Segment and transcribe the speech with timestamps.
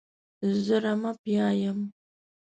[0.63, 1.79] زه رمه پیايم.